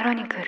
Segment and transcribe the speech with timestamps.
[0.00, 0.44] クロニクル。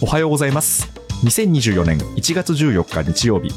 [0.00, 0.88] おはようございます。
[1.22, 3.50] 2024年1月14日日曜日。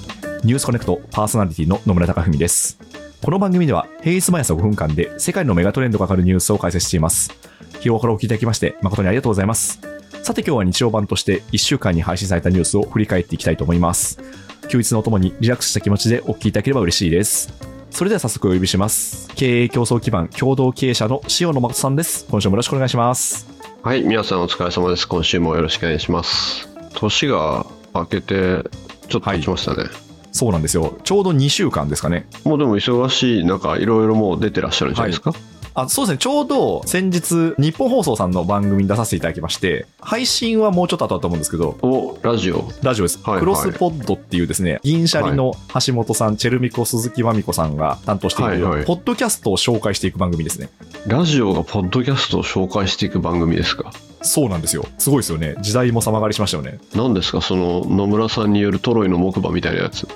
[0.43, 2.77] ニュースコネクトパーソナリティの野村貴文です。
[3.23, 7.31] この番組では平日毎朝5分間で世界のメガトレンドがかかるニュースを解説しています。
[7.79, 9.79] 日頃からお聞きいただきまして誠にありがとうございます。
[10.21, 14.19] さて今日は日曜版として1週間に配信されたニュースを振り返っていきたいと思います。
[14.67, 17.74] 休日のともにリラックスした気持ちでお聞きいただければ嬉しいです。
[17.95, 23.47] それでは早速お呼びします経営競争基盤共同経営者の塩野誠さんです今週もよろしくお願いします
[23.83, 25.07] はい、皆さんお疲れ様です。
[25.07, 26.67] 今週もよろしくお願いします。
[26.95, 28.63] 年が明けて、
[29.09, 29.83] ちょっと経ちましたね。
[30.31, 35.33] そうなんですよちょうど2週間ですかねもうでも忙しい中、いろいろもう出てらっしゃるんじゃないですか？
[35.77, 42.63] あそうですね、ちょうど先日、日本放送さんの番組に出させていただきまして、配信はもうちょっと後だと思うんですけど、お、ラジオ。
[42.81, 43.19] ラジオです。
[43.21, 45.53] はいはいクロスポッドっていうですね、銀シャリの
[45.85, 50.69] 橋本さん、チェルミコ、鈴木まみこさんが担当している、はいはいポッドキャストを紹介していく番組ですね。
[51.07, 53.91] ラジオがポッドキャストを紹介していく番組ですか？
[54.25, 54.85] そうなんですよ。
[54.97, 55.55] すごいですよね。
[55.61, 56.79] 時代も様変わりしましたよね。
[56.95, 60.03] 何ですか、その野村さんによるトロイの木馬みたいなやつ。
[60.03, 60.07] い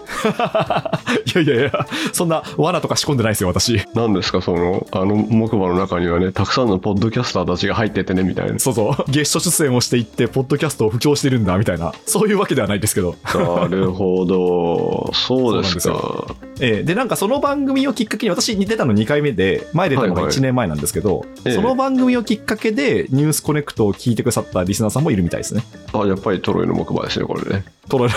[1.36, 3.82] やいやいや、そんな罠とか仕込んでないですよ、私。
[3.94, 8.60] 何ですか、その、あの木馬の中にはね、たくさんのポッドキャスターたちが入っててね、みたいな。
[8.60, 9.12] そうそう。
[9.12, 11.94] ゲスト出演をしていって、ポッドキャストを布教してるんだ、みたいな。
[12.06, 13.16] そういうわけではないですけど。
[13.36, 15.12] なるほど。
[15.14, 16.36] そうですか。
[16.62, 25.64] ええで、なんかその番組をきっかけに、私に出たの2回目で、前出たのがはいはい1年前なんですけど、ええその番組をきっかけで、ニュースコネクトを聞いてくださったリスナーさんもいるみたいですね。
[25.94, 27.66] あ、やっぱりトロイの木馬ですね、これね。
[27.90, 28.10] トロイ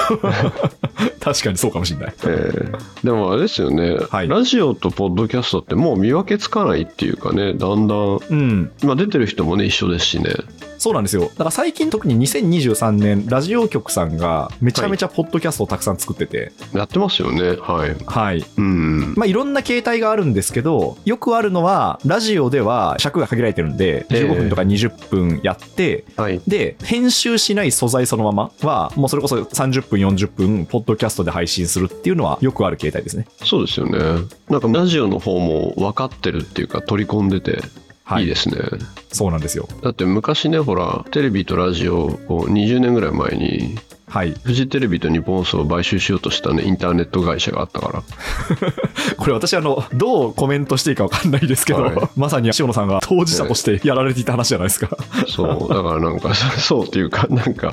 [1.20, 2.14] 確かにそうかもしれない。
[2.24, 8.72] えーでもあれですよね、はいラジオとポッドキャストってもう見分けつかないっていうかね、だんだん、うん。
[8.82, 10.30] まあ、出てる人もね、一緒ですしね、
[10.82, 11.22] そうなんですよ。
[11.22, 17.94] だから最近特に2023年、ラジオ局さんがめちゃめちゃポッドキャストをたくさん作ってて、やってますよね、はい。
[18.04, 18.44] はい。
[18.56, 26.40] うん、まあいろんな形態があるんですけど、よくあるのは、ラジオでは尺が限られてるんで、ええ15分とか20分やって、はい。
[26.48, 33.26] で、編集しない素材そのままは、もうそれこそ30分、40分、ポッドキャストで配信するっていうのはよくある形態ですね。
[33.44, 33.98] そうですよね。
[34.48, 37.62] なんかラジオの方も分かってるっていうか、取り込んでて、
[38.04, 38.56] はいいいですね。
[39.12, 39.68] そうなんですよ。
[39.82, 43.78] だって昔ね、ほら、テレビとラジオを20年ぐらい前に、
[44.12, 44.32] はい。
[44.44, 48.02] フジテレビと日本放送を買収しようとしたね、インターネット会社があったから。
[49.16, 54.98] これ私あの、どうコメントしていいかわかんないですけど、はいまさに塩野さんが当事者としてやられていた話じゃないですか。
[55.28, 57.72] そう、だからなんか、 そうっていうか、なんか、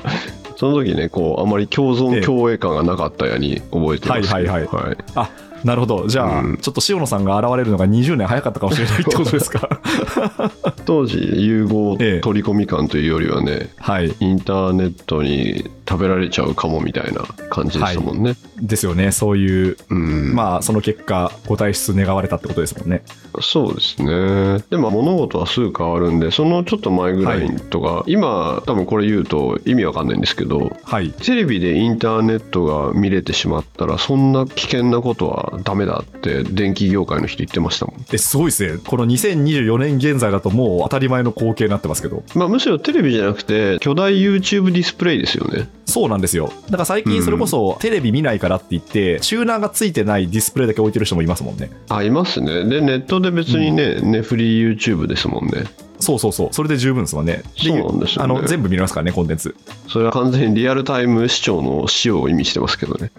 [0.60, 2.20] その時ね、こう、あまり共ええ。
[2.20, 4.34] 存共栄感がなかったやに覚えてますけど。
[4.34, 4.66] はいはい。
[4.66, 4.96] はい。
[5.14, 5.30] あ、
[5.64, 6.06] なるほど。
[6.08, 9.80] じゃあ、うんちょっと塩野さんが現れるのが20年早かったかもしれないってことですか？
[10.86, 14.12] 当時、融合ええ取り込み感というよりはね、はい。
[14.20, 18.34] インターネットに食べられちゃうかもみたいな感じでしたもんね。
[18.60, 19.12] ですよね。
[19.12, 20.34] そういう、うん。
[20.34, 23.02] まあ、その結果、ご退出願われたってことですもんね。
[23.40, 24.62] そうですね。
[24.70, 31.10] でも物事はすぐ変わるんで、そのちょっと前ぐらいとか、今、多分これ言うと意味わかんないんですけど、はい。
[31.10, 38.04] テレビでインターネットが見れてしまったら、そんな危険なことはダメだって、電気業界の人言ってましたもん。
[38.12, 38.78] え、すごいですね。
[38.84, 42.22] この2024年現在だともう当たり前の光景になってますけど。
[42.34, 45.68] まあ、むしろテレビじゃなくて、巨大 YouTube ディスプレイですよね。
[45.86, 46.52] そうなんですよ。
[46.66, 51.70] だから最近それこそテレビ見ないからって言って、チューナーがついてないディスプレイだけ置いてる人もいますもんね。
[51.88, 52.64] あ、いますね。
[52.64, 55.64] で、ネットで別にね、ね、フリー YouTube ですもんね。
[56.00, 56.48] そうそうそう。
[56.52, 57.42] それで十分ですもんね。
[57.56, 59.54] そうなんですよねあの、全部見れますからね、コンテンツ。
[59.88, 63.10] それは完全にリアルタイム視聴の死を意味してますけどね。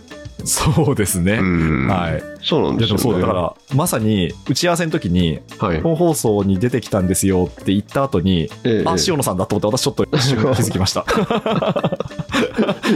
[0.46, 1.34] そうですね。
[1.34, 1.88] うん。
[1.88, 2.24] はい。
[2.41, 3.22] そうなんですよね。
[3.22, 5.81] だだから、まさに打ち合わせの時に、はい。
[5.81, 10.18] 本放送に出てきたんですよって言った後に、ええあ、塩野さんだと思って、私ちょっと気
[10.62, 11.06] づきました。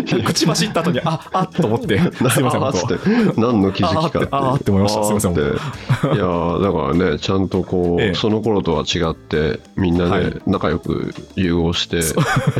[0.23, 4.28] 口走った後に、あ、あっと思 って、すいません、っつって何の気づきかって。
[4.31, 12.01] ああーって思いましたすいませんいやーだからね、ちゃんとこう、ええその頃とは違って、みんなはいで仲良く融合して、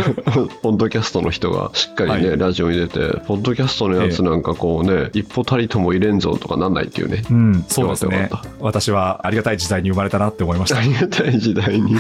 [0.62, 7.24] ポッドキャストの人がしっかりね、はいラジオに出て、ポッドキャストのやつなんかこうね、一歩たりとも入れんぞとかなんないっていうね。
[7.30, 8.30] うん、そうですね。
[8.60, 10.82] 私はありがたい時代に生まれたなって思いましたあ。
[10.82, 11.98] りがたい時代に。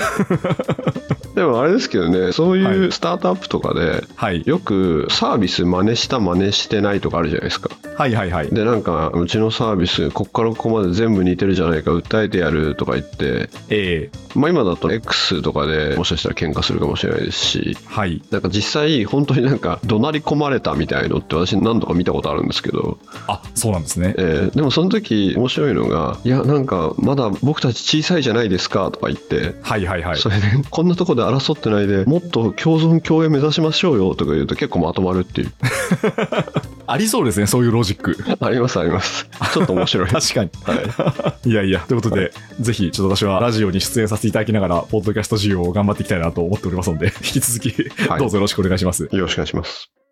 [1.35, 4.43] でもあれですけどね、そういうスタートアップとかで、はい。
[4.45, 7.71] よくサービス真似した真似してないとかあるじゃないですか。
[7.97, 8.49] はいはいはい。
[8.51, 18.21] でなんかうちのサービスこっからここまで全部似てるじゃないか訴えてやるとか言ってええまあ今だと X とかでもしかしたら喧嘩するかもしれないですしはい。
[18.29, 24.13] なんか実際本当になんか怒鳴り込まれたみたいのって私何度か見たことあるんですけど、あ、そうなんですね。
[24.19, 30.17] えーでもその時面白いのがいやなんかまだ僕たち小さいじゃないですかとか言ってはいはいはい。
[30.17, 35.53] それでこんなとこで争ってないでもっと共存共栄目指しましょうよとか言うと結構まとまるっていう
[36.87, 38.17] ありそうですね、そういうロジック。
[38.39, 39.27] ありますあります。
[39.53, 40.07] ちょっと面白い。
[40.11, 40.51] 確かに。
[40.63, 41.49] はい。
[41.49, 47.69] いやいや、ということで、ぜひ、ちょっと私はラジオに出演させていただきながら、ポッドキャスト事業を頑張っていきたいなと思っておりますので、引き続き、
[48.07, 49.09] はいどうぞよろしくお願いします。
[49.11, 50.04] よろしくお願いします。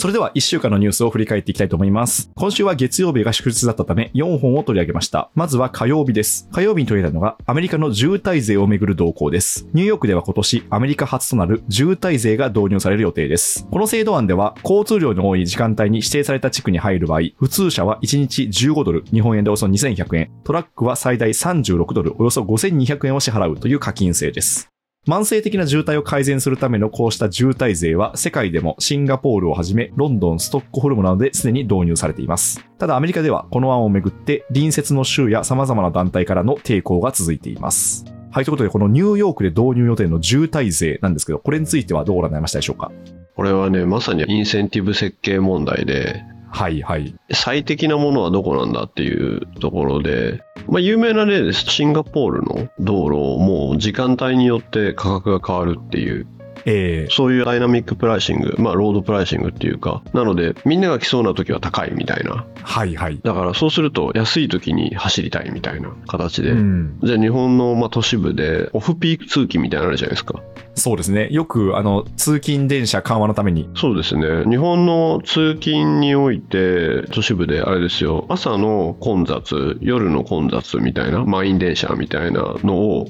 [0.00, 2.30] それでは1週間のニュースを振り返っていきたいと思います。
[2.34, 5.30] 今週は月曜日が祝日だったため4本を取り上げました。
[5.34, 6.48] まずは火曜日です。
[6.52, 9.66] 火曜日に取り上げたのがアメリカの渋滞税をめぐる動向です。
[9.74, 13.66] ニューヨークでは今年アメリカ初となる渋滞税が導入される予定です。
[13.70, 24.70] この制度案では交通量の多い時間帯に指定された地区に入る場合、普通車は1日15ドル、日本円でおよそ2100円、トラックは最大36ドル、およそ5200円を支払うという課金制です。
[25.08, 32.62] 慢性的な渋滞を改善するためのこうした渋滞税は世界でもシンガポールをはじめロンドン、ストックホルムなどですでに導入されています。
[32.78, 38.04] ただアメリカではこの案をめぐって隣接の州や様々な団体からの抵抗が続いています。
[38.30, 42.92] はい、ということでこのニューヨークで導入予定の渋滞税なんですけど、これについてはどうご覧になりましたでしょうか？
[43.36, 47.14] これはね、まさにインセンティブ設計問題で、はい、はい。
[47.32, 51.64] 最適なものはどこなんだっていうところで、まあ、有名な例です。
[51.64, 56.26] シンガポールの道路もう時間帯によって価格が変わるっていう、
[56.64, 62.44] えー、そういうダイナミックプライシング、まあ、ロードプライシングっていうか、なので、みんなが来そうな時は高いみたいな。
[62.62, 63.20] はい、はい。
[63.22, 66.50] だからそうすると、安い時に走りたいみたいな形で。
[66.50, 70.40] うん、じゃあ日本のまあ都市部でオフピーク通勤みたいなのあるじゃないですか。
[70.74, 71.28] そうですね。
[71.30, 73.68] よく、あの、通勤電車緩和のために。
[73.74, 74.44] そうですね。
[74.48, 83.08] 日本の通勤において、都市部であれですよ、朝の混雑、夜の混雑みたいな、満員電車みたいなのを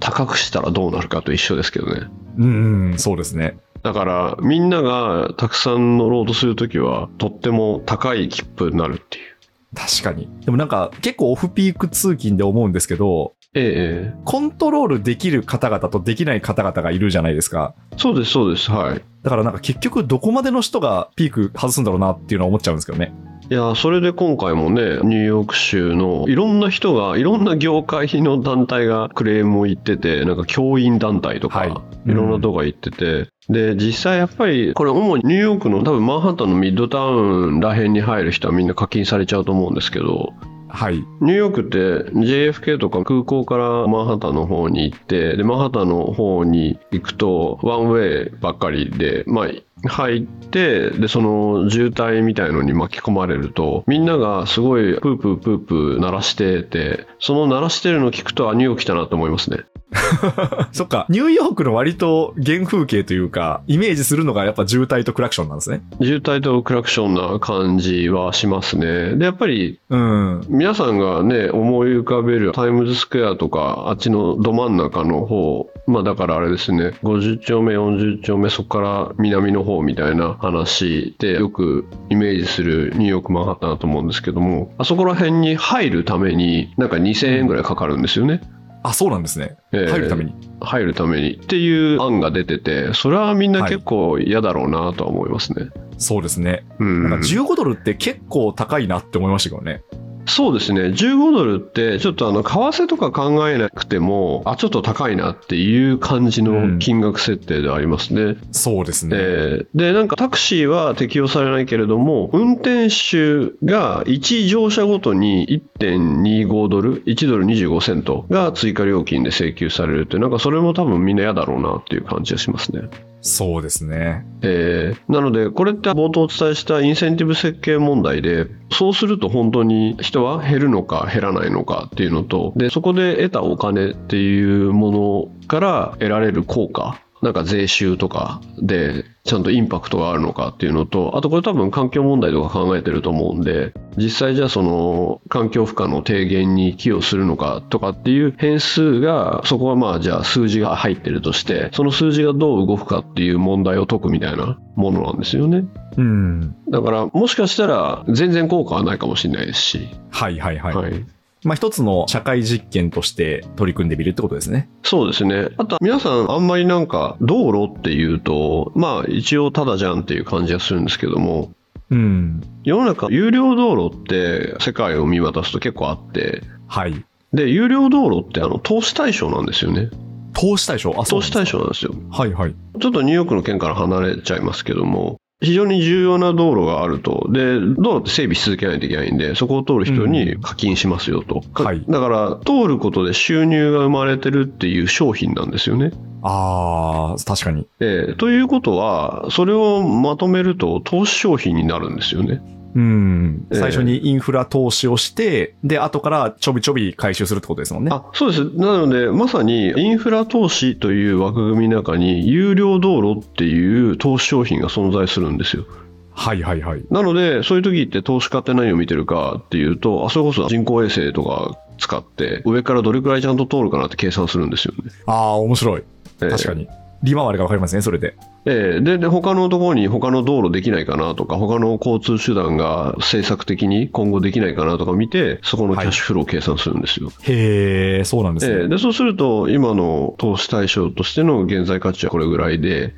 [0.00, 2.02] 高くしたらどうなるかと一緒ですけどね。
[2.38, 3.58] うん、うん、そうですね。
[3.82, 9.36] だから、みんながたくさん乗ろうとするときは、とっても高い切符になるっていう。
[9.74, 10.28] 確かに。
[10.44, 17.74] でもなんか、結構オフピーク通勤で思うんですけど、ええ、コントロールできる方々とできない方々がいるじゃないですか。
[17.96, 19.02] そうです、そうです、はい。
[19.22, 23.14] だからなんか結局どこまでの人がピーク外すんだろうなっていうのは思っちゃうんですけどね。
[23.48, 32.10] いや、それで今回もね、ニューヨーク州のいろんな人が、いろんな業界の団体がクレームを言ってて、なんか教員団体とか、はい。
[32.10, 40.32] い、ろんなとこが言ってて、で、実際やっぱり、これ主にニューヨークの多分マンハッタンのミッドタウンら辺に入る人はみんな課金されちゃうと思うんですけど、
[40.68, 40.98] はい。
[41.20, 59.58] ニューヨークって JFK とか空港からマンハッタンの方に行って、で、マンハッタンの方に行くと、ワンウェイばっかりで、まあ、入って、で、その渋滞みたいのに巻き込まれると、みんながすごいプープープープー鳴らしてて、その鳴らしてるのを聞くと、あ、ニューヨーク来たなと思いますね。
[60.72, 65.82] そっか、ニューヨークの割と原風景というか、イメージするのがやっぱ渋滞とクラクションなんですね。
[66.00, 69.16] 渋滞とクラクションな感じはしますね。
[69.16, 70.40] で、やっぱりうん。
[70.48, 88.40] 皆さんがね、思い浮かべるタイムズスクエアとか、あっちのど真ん中の方、まあだからあれですね、50丁目、40丁目、そこから南の方みたいな話でよくイメージするニューヨークマンハッタンだと思うんですけども、あそこら辺に入るためになんか2000円ぐらいかかるんですよね。
[88.88, 89.56] あ、そうなんですね。
[89.72, 90.34] ええ入るために。
[90.60, 95.70] 入るためにっていう案が出てて、それはみんな結構嫌だろうなとは思いますね。
[95.98, 96.64] そうですね。
[96.78, 97.10] うん。
[97.10, 99.82] なんか15ドルって結構高いなって思いましたけどね。
[100.26, 100.82] そうですね。
[100.82, 108.36] 15ドルって、ちょっとあの、為替とか考えなくても、あ、ちょっと高いなっていう感じの金額設定でありますね。
[108.52, 109.16] そうですね。
[109.18, 122.82] えーで、なんかタクシーは適用されないけれども、運転手が1乗車ごとに1.25ドル、1ドル25セントが追加料金で請求されるって、なんかそれも多分みんな嫌だろうなっていう感じがしますね。
[123.26, 124.24] そうですね。
[124.42, 155.64] えーなので、これって冒頭お伝えしたインセンティブ設計問題で、そうすると本当に人は減るのか減らないのかっていうのと、で、そこで得たお金っていうものから得られる効果、なんか税収とかでちゃんとインパクトがあるのかっていうのと、あとこれ多分環境問題とか考えてると思うんで、実際じゃあその環境負荷の低減に寄与するのかとかっていう変数が、そこはまあじゃあ数字が入ってるとして、その数字がどう動くかっていう問題を解くみたいなものなんですよね。
[155.96, 156.54] うん。
[156.70, 160.74] だからもしかしたら全然効果はないかもしれないですし、はいはいはい。
[160.74, 161.04] はい。
[161.46, 164.68] まあ一つの社会実験として取り組んでみるってことですね。
[164.82, 165.48] そうですね。
[165.56, 171.52] あとは皆さんあんまりなんか道路っていうと、まあ一応ただじゃんっていう感じがするんですけども、
[171.90, 172.42] うん。
[172.64, 177.04] 世の中有料道路って世界を見渡すと結構あって、はい。
[177.32, 179.88] で、有料道路ってあの投資対象なんですよね。
[180.32, 180.90] 投資対象？
[180.98, 181.94] あ、そう投資対象なんですよ。
[182.10, 182.54] はいはい。
[182.80, 187.28] ちょっとニューヨークの件から離れちゃいますけども、非常に重要な道路があると。
[187.30, 191.42] で、道路って整備し続けないといけないんで、そこを通る人に課金しますよと。
[191.52, 195.90] はいだから、通ることで収入が生まれてるっていう商品なんですよね。
[196.22, 197.66] ああ、確かに。
[197.80, 202.40] えーということは、それをまとめると投資商品になるんですよね。
[202.74, 203.46] うん。
[203.50, 207.90] ええ最初にインフラ投資をして、で、後からちょびちょび回収するってことですもんね。
[207.92, 208.44] あそうです。
[208.56, 215.64] なので、まさにインフラ投資という枠組みの中に、有料道路っていう投資商品が存在するんですよ。
[216.12, 216.82] はいはいはい。
[216.90, 224.90] なので、そういう時って投資家って何を見てるかっていうと、あそれこそ人工衛星とか使って、上からどれくらいちゃんと通るかなって計算するんですよね。
[225.06, 225.82] ああ、面白い。
[226.22, 226.68] えー確かに。
[227.02, 228.16] 利回りがわかりますね、それで。
[228.46, 237.10] ええでで、他のところに他の道路できないかなとか、他の交通手段が政策的に今後できないかなとか見て、そこのキャッシュフローを計算するんですよ。
[237.22, 238.62] へえ、そうなんですね。
[238.62, 242.94] ええで、そうすると、今の投資対象としての現在価値はこれぐらいで、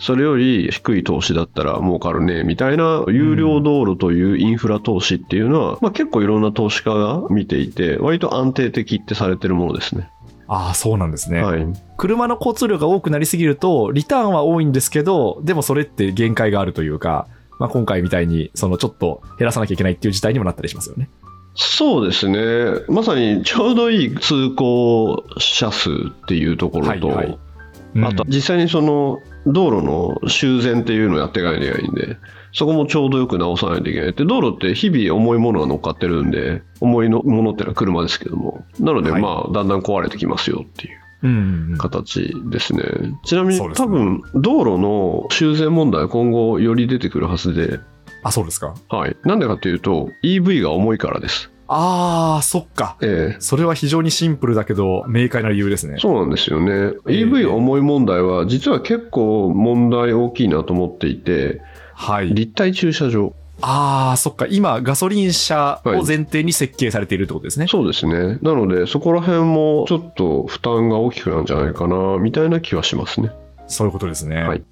[0.00, 10.10] それより低い投資だったら儲かるね、みたいな有料道路というインフラ投資っていうのは、まあ、結構いろんな投資家が見ていて、割と安定的ってされてるものですね。
[10.52, 11.42] ああ、そうなんですね。
[11.42, 11.64] はい。
[11.96, 17.28] 車の交通量が多くなりすぎると、リターンは多いんですけど、でもそれって限界があるというか、
[17.60, 21.08] まあ、今回みたいに、そのちょっと減らさなきゃいけないっていう事態にもなったりしますよね。
[21.54, 22.82] そうですね。
[22.88, 32.18] まさにちょうどいい通行者数っていうところと、はいはいうんあと実際にその道路の修繕っていうのをやっていかないといけないんで、
[32.52, 41.78] そこもちょうどよく直さないといけないって、道路って日々重いものが乗っかってるんで、重いのものってのは車ですけども、なのではいまあ、だんだん壊れてきますよっていううんうんうん。
[41.78, 42.82] 形ですね。
[43.24, 47.78] ちなみに、ね多分、道路の修繕問題は今後より出てくるはずで、
[48.22, 48.74] あ、そうですか？
[48.88, 49.16] はい。
[49.24, 51.50] なんでかというと、EV が重いからです。
[51.68, 52.96] ああ、そっか。
[53.00, 55.98] ええそれは非常にシンプルだけど、明快な理由ですね。
[56.00, 56.72] そうなんですよね。
[57.06, 61.60] ええ EV 重い問題は、実は結構問題大きいなと思っていて、
[62.00, 62.32] はい。
[62.32, 63.34] 立体駐車場。
[63.60, 64.46] ああ、そっか。
[64.48, 67.66] 今、ガソリン車を前提に設計されているってことですね。
[67.68, 68.38] そうですね。
[68.40, 73.30] なので、そこら辺もちょっと負担が大きくなるんじゃないかな、みたいな気はしますね。
[73.66, 74.42] そういうことですね。
[74.42, 74.62] はい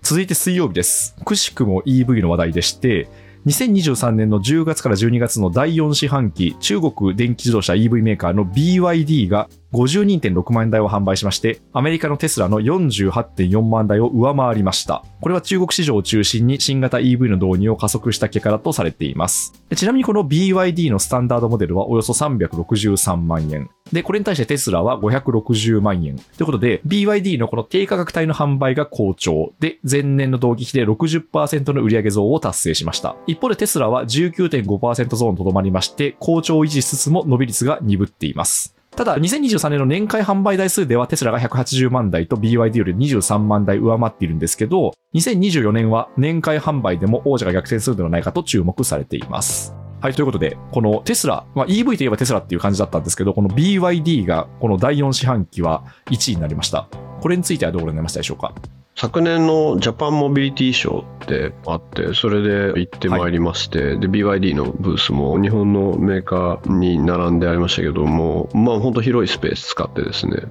[0.00, 1.14] 続いて水曜日です。
[1.22, 3.10] くしくも EV の話題でして、
[3.44, 15.04] 2023年の10月から12月の第4四半期、中国電気自動車 EV メーカーの BYD が52.6万台を販売しまして、アメリカのテスラの48.4万台を上回りました。
[15.20, 19.52] これは中国市場を中心に新型 EV の導入を加速した結果だとされています。
[19.74, 23.68] ちなみにこの BYD のスタンダードモデルはおよそ363万円。
[23.92, 26.16] で、これに対してテスラは560万円。
[26.16, 29.52] ということで、BYD のこの低価格帯の販売が好調。
[29.60, 33.16] で、前年の同期比で60%の売上増を達成しました。
[33.26, 38.77] 一方でテスラは19.5%ゾーンとどまりまして、好調を維持しつつも伸び率が鈍っています。
[38.96, 49.74] ただ、2023年の年会販売台数ではテスラが180万台と BYD より23万台上回っているんですけど、2024年は年会販売でも王者が逆転するのではないかと注目されています。
[50.00, 56.88] はい、ということで、このテスラ、まあ、EV といえばテスラっていう感じだったんですけど、この BYD がこの第4四半期は1位になりました。
[57.20, 58.54] これについてはどうご覧になりましたでしょうか？
[59.00, 70.42] 昨年のジャパンモビリティショーってあって、それで行ってまいりまして、で、BYD のブースも日本のメーカーに並んでありましたけども、まあ本当広いスペース使ってですね、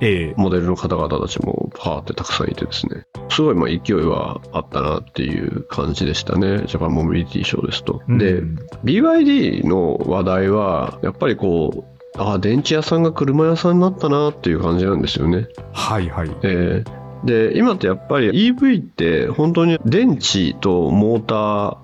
[0.00, 8.02] ええモデルの方々たちもパーってたくさんいてですね、すごいまあ勢いはあったなっていう感じでしたね、ジャパンモビリティショーですと。
[8.06, 11.84] でう、ん BYD の話題は、やっぱりこ
[12.16, 15.48] う、ああ、電池屋さんが車屋さんになったなっていう感じなんですよね。
[15.72, 16.30] はいはい。
[16.44, 21.78] えーで、今ってやっぱり EV って本当に電池とモータ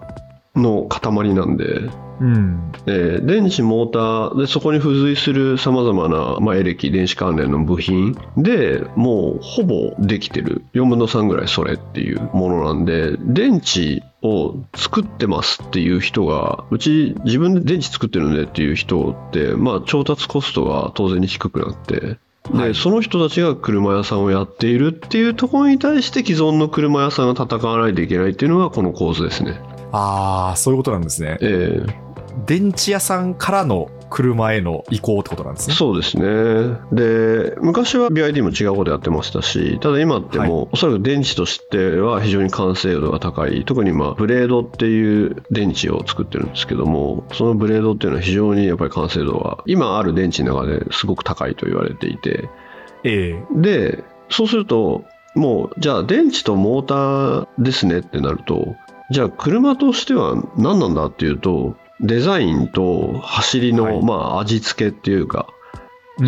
[0.59, 2.73] ーの塊なんで、うん。
[2.87, 22.19] えー電池、モーターでそこに付随するさまざまな、まあ、エレキ、電子関連の部品でもうほぼできてる4分の3ぐらいそれっていうものなんで電池を作ってますっていう人がうち自分で電池作ってるんでっていう人って、まあ、調達コストが当然に低くなって
[22.51, 29.61] で、はいその人たちが車屋さんをやっているっていうところに対して既存の車屋さんが戦わないといけないっていうのがこの構図ですね。
[29.93, 31.39] ああ、そういうことなんですね。
[31.41, 32.13] えー
[32.47, 35.75] 電池屋さんからの車への移行ってことなんですね。
[35.75, 36.77] そうですね。
[36.93, 52.51] で、昔は BID も違うことやってましたし、ただ今ってもう、おそらく電池としては非常に完成度が高い、特にまあ、ブレードっていう電池を作ってるんですけども、そのブレードっていうのは非常にやっぱり完成度が、今ある電池の中ですごく高いと言われていて、
[53.05, 55.05] ええで、そうすると、
[55.35, 58.77] もう、じゃあ電池とモーターですねってなると、
[59.11, 64.03] じゃあ車としては何なんだっていうと、デザインと走りの、はい。
[64.03, 65.49] まあ味付けっていうか、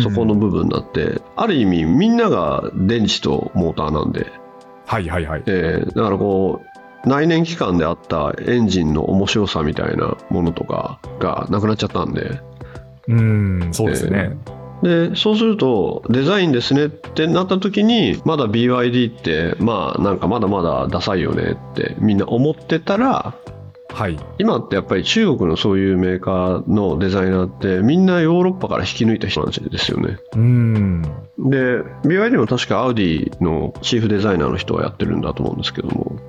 [0.01, 4.31] そこの部分だって、ある意味みんなが電池とモーターなんで、
[4.85, 5.43] はいはいはい。
[5.47, 12.41] えーだからこう、内燃機関であったエンジンの面白さみたいなものとかがなくなっちゃったんで、
[13.07, 14.35] うーん、そうですね。
[14.81, 23.35] で、そうすると、デザインですねってなった時に、まだ BYD って、まあなんかまだまだダサいよねってみんな思ってたら、
[23.95, 24.19] はい。
[24.39, 30.17] 今ってやっぱり中国のそういうメーカーのデザイナーってみんなヨーロッパから引き抜いた人なんですよね。
[30.33, 31.01] うーん。
[31.37, 36.19] で、BYD も確かアウディのチーフデザイナーの人がやってるんだと思うんですけども。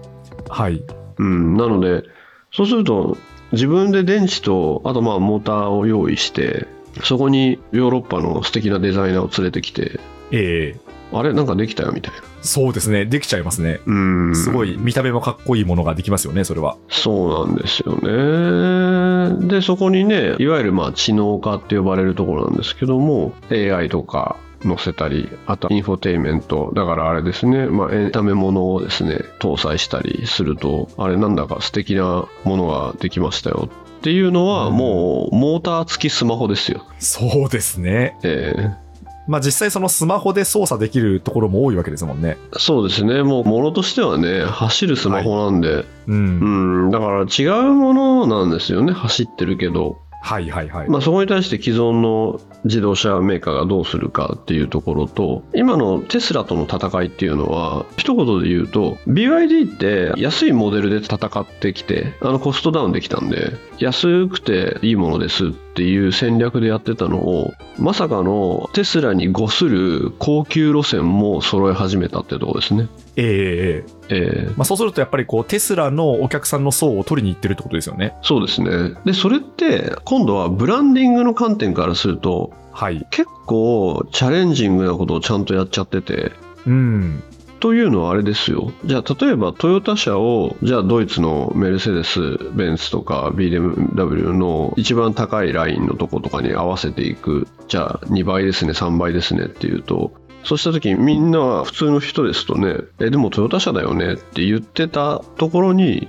[0.48, 0.80] はい。
[1.18, 2.04] うん、なので、
[2.52, 3.18] そうすると
[3.50, 6.68] 自分で電池と、あとまあモーターを用意して、
[7.02, 9.98] そこにヨーロッパの素敵なデザイナーを連れてきて、
[10.30, 12.20] ええあれなんかできたよみたいな。
[12.42, 13.06] そうですね。
[13.06, 13.80] できちゃいますね。
[13.86, 13.94] う
[14.30, 14.36] ん。
[14.36, 16.76] すごい見た目もかっこいいものができますよね、それは。
[16.88, 19.48] そうなんですよね。
[19.48, 36.84] で、そこにね、いわゆるまあ知能化って呼ばれるところなんですけども、AI とか載せたり、あとインフォテイメント、だからあれですね、まあエンタメものをですね、搭載したりすると、あれなんだか素敵なものができましたよっていうのは、うんもうモーター付きスマホですよ。
[36.98, 38.16] そうですね。
[38.22, 38.85] ええ
[39.26, 42.38] まあ実際そのスマホで操作できるところも多いわけですもんね。
[42.58, 46.84] そうですね、もうものとしてはね、走るスマホなんで、うん。
[46.84, 49.98] うん、だから違うものなんですよね、走ってるけど。
[50.26, 50.88] はいはいはい。
[50.88, 72.88] まあ、そこに対して既存の自動車メーカーがどうするかっていうところと今のテスラとの戦いっていうのは一言で言うと BYD って安いモデルで戦ってきてあのコストダウンできたんで安くていいものですっていう戦略でやってたのをまさかのテスラに誤する高級路線も揃え始めたってところですね。
[73.14, 78.14] えええええーまあそうするとやっぱりこうテスラのお客さんの層を取りに行ってるってことですよね。
[78.22, 78.94] そうですね。
[79.04, 83.06] で、それって今度はブランディングの観点からするとはい。
[83.10, 86.32] 結構チャレンジングなことをちゃんとやっちゃってて
[86.66, 87.22] うん。
[87.58, 92.20] というのはあれですよじゃあ例えばトヨタ車をじゃあドイツのメルセデス・
[92.52, 100.12] ベンツとか BMW の一番高いラインのとことかに合わせていくじゃあ2倍ですね3倍ですねっていうと
[100.46, 106.08] そうした時にみんな普通の人ですとねえでもトヨタ車だよねって言ってたところに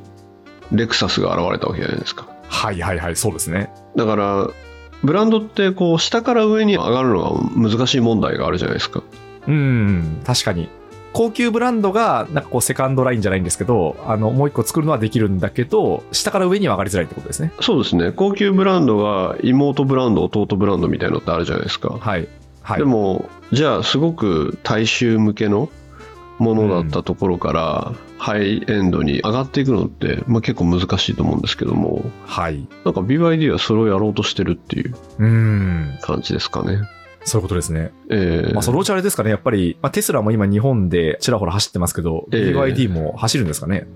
[0.71, 3.69] レクサスが現れたわけじゃないですかはいはいはい、そうですね。
[3.95, 4.47] だから
[5.03, 9.03] ブランドってこう下から上に上がるのが難しい問題があるじゃないですか
[9.47, 10.69] うん、確かに。
[11.13, 17.51] 高級ブランドが、なんかこう、セカンドラインじゃないんですけど、あの、もう一個作るのはできるんだけど、下から上には上がりづらいってことですね。
[17.61, 22.27] そうですね高級ブランドが妹ブランド弟ブランドみたいのってあるじゃないですか、はい。
[22.67, 22.79] はい。
[22.79, 25.69] でもじゃあすごく大衆向けの
[26.37, 32.67] ものだったところから、ハイエンドに上がっていくのって、まあ、結構難しいと思うんですけどもはい。
[32.83, 36.81] なんか BYD はそれをやろうとしてるっていううん、感じですかね
[37.23, 37.91] そういうことですね。
[38.09, 43.87] ええまあ、そのうちあれですかね、やっぱり、まあ、テスラも今日本でちらほら走ってますけど、ええ BYD も走るんですかね？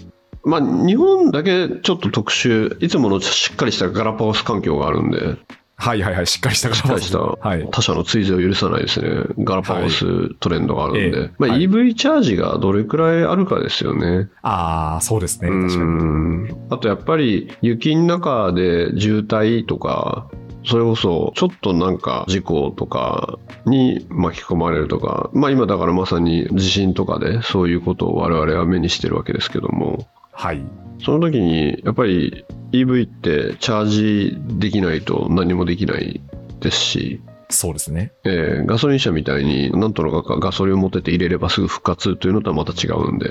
[0.44, 5.38] まあ日本だけちょっと特殊いつものしっかりしたガラパゴス環境があるんで
[5.82, 7.67] はいはいはい、しっかりしたからしっかりしたはい。
[7.72, 9.10] 他社の追随を許さないですね。
[9.39, 11.20] ガラパゴストレンドがあるんで。
[11.22, 14.30] ええまあ、はい EV チャージがどれくらいあるかですよね。
[14.44, 15.50] ああ、そうですね。
[15.50, 15.82] 確かに。
[15.82, 20.30] うんあとやっぱり雪の中で渋滞とか、
[20.65, 30.63] それこそちょっとなんか事故とかに巻き込まれるとか、まあ今だからまさに地震とかでそういうことを我々は目にしてるわけですけども、はい。
[31.04, 36.22] その時にやっぱり EV ってチャージできないと何もできない
[36.60, 38.13] ですし、そうですね。
[38.24, 43.28] えーガソリン車みたいになんとなくガソリンを持ってて入れればすぐ復活というのとはまた違うんで、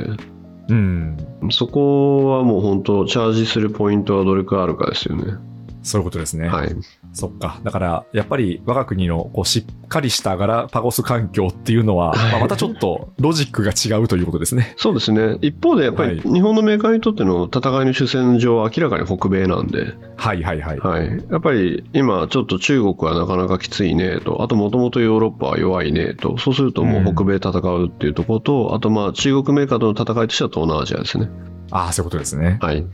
[0.69, 1.17] うん。
[1.51, 5.35] そこはもう本当チャージするポイントはどれくらいあるかですよね。
[5.83, 6.49] そういうことですね。
[6.49, 6.77] はい。
[7.13, 7.61] そっか。
[7.65, 14.75] だから、やっぱり我が国のこうしっかりしたガラパゴス環境っていうのは、はいまあまたちょっとロジックが違うということですね。
[14.77, 15.39] そうですね。
[15.41, 20.79] 一方でやっぱりは日本のメーカーにとっての戦いの主戦場は明らかに北米なんで、はいはいはい。
[20.79, 21.25] はい。
[21.31, 31.29] やっぱり今ちょっと中国はなかなかきついねと、あともともとヨーロッパは弱いねと、そうするともう北米戦うっていうところと、あとまあ中国メーカーとの戦いとしては東南アジアですね。
[31.71, 32.59] ああ、そういうことですね。
[32.61, 32.85] はい。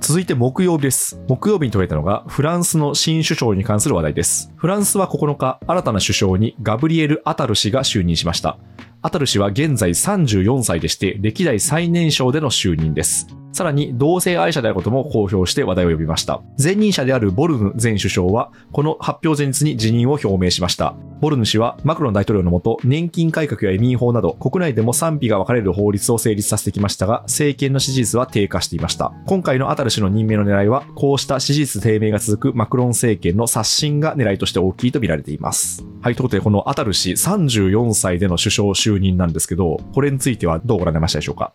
[0.00, 1.20] 続いて木曜日です。
[1.28, 4.50] 木曜日に取れたのがフランスの新首相に関する話題です。
[4.56, 8.58] フランスは9日、新たな首相にガブリエル・アタル氏が就任しました。
[9.02, 13.28] アタル氏は現在34歳でして、歴代最年少での就任です。
[13.52, 16.40] さらに同性愛者であることも公表して話題を呼びました。
[16.62, 20.94] 前任者であるボルヌ前首相は、この発表前日に辞任を表明しました。
[21.20, 29.12] ボルヌ氏はマクロン大統領のもと、年金改革や移民法など、国内でも賛否が分かれる法律を成立させてきましたが、政権の支持率は低下していました。
[29.26, 35.84] 今回のアタル氏の任命の狙いは、こうした支持率低迷が続くマクロン政権の刷新が狙いとして大きいと見られています。
[36.00, 41.52] はい、ということで、このアタル氏34歳での首相就就任なんですけど、これについてはどうご覧になりましたでしょうか？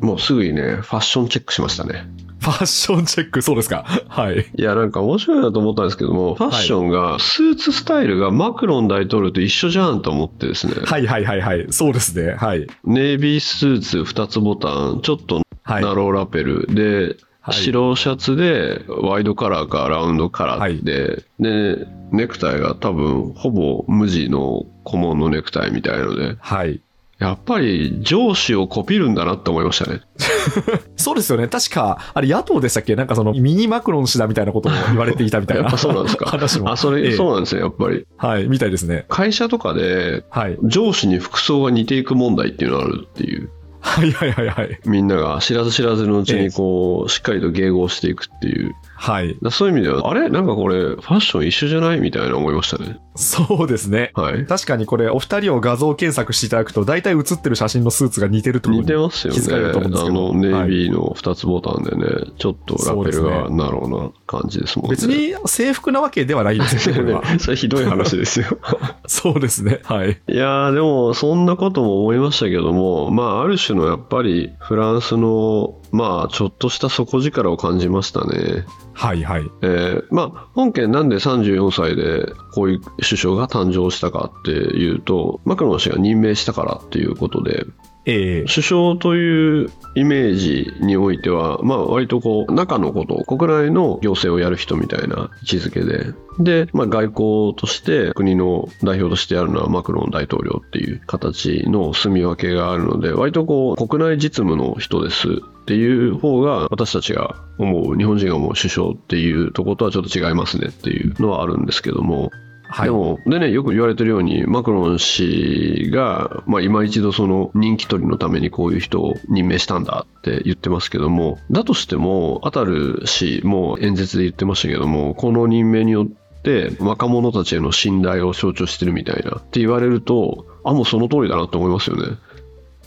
[0.00, 2.06] もうすぐにね、ファッションチェックしましたね。
[2.40, 3.84] ファッションチェック、そうですか。
[4.08, 4.50] はい。
[4.56, 11.66] いや、なんか面白いなと思ったんですけども、ファッションが、スーツスタイルがマクロン大統領と一緒じゃんと思ってですね、はいはいはいはい。
[11.70, 12.32] そうですね。
[12.32, 12.66] はい。
[12.84, 15.82] ネイビースーツ2つボタン、ちょっとはい。
[15.82, 26.80] ナローラペルで、はい白シャツでワイドカラーかラウンドカラーで、で、ネクタイが多分ほぼ無地の顧問のネクタイみたいので、はい。
[27.18, 30.00] やっぱり上司をコピるんだなって思いましたね。
[30.96, 31.48] そうですよね。
[31.48, 32.96] 確か、あれ野党でしたっけ？
[32.96, 35.62] なんかそのミニマクロン氏だみたいなことも言われていたみたいな。
[35.64, 36.70] やっぱそうなんですか 話も。
[36.70, 38.06] あ、それ、ええそうなんですね、やっぱり。
[38.16, 38.48] はい。
[38.48, 39.04] みたいですね。
[39.08, 40.58] 会社とかではい。
[40.64, 43.50] 上司に服装が似ていく問題っていうのがあるっていう。
[43.80, 44.78] はいはいはいはい。
[44.84, 48.74] みんなが知らず知らずのうちにこう、しっかりと迎合していくっていう。
[49.02, 49.38] はい。
[49.40, 50.28] だそういう意味では、あれ？
[50.28, 52.00] なんかこれ、ファッション一緒じゃない？
[52.00, 52.98] みたいな思いましたね。
[53.16, 54.12] そうですね。
[54.14, 54.44] はい。
[54.44, 59.40] 確かにこれ、お二人を画像検索していただくと、大体写ってる写真のスーツが似てるとに似てますよね。
[59.40, 62.04] 気づかれると思うんですけどあの、ネイはいビーの2つボタンでね、
[62.38, 64.96] ちょっとラペルがナローな感じですもんね。
[64.96, 67.20] 別に制服なわけではないですよね。
[67.40, 68.46] それひどい話ですよ。
[69.08, 69.80] そうですね。
[69.84, 70.20] はい。
[70.28, 78.64] いやーでもそんなことも思いましたけどもまあある種のやっぱりフランスのまあちょっとした底力を感じましたね。
[79.00, 79.50] はいはい。
[79.62, 87.64] えーまあ本件なんで34歳でこういう首相が誕生したかっていうとマクロン氏が任命したからっていうことで
[88.06, 88.44] ええ。
[88.46, 96.14] 首相というイメージにおいては、まあ、割とこう中のこと国内の行政をやる人みたいな位置づけで。
[96.38, 112.30] で、まあ、外交として国の代表としてやるのはマクロン大統領っていう形の住み分けがあるので割とこう国内実務の人ですっていう方が私たちが思う日本人が思う首相っていうところとはちょっと違いますねっていうのはあるんですけども。
[112.70, 112.86] はい。
[112.86, 132.16] でも、でね、よく言われてるように、マクロン氏が、まあ、今一度その人気取りのためにこういう人を任命したんだって言ってますけども、だとしても、アタル氏も演説で言ってましたけども、この任命によって若者たちへの信頼を象徴してるみたいなって言われると、あ、もうその通りだなと思いますよね。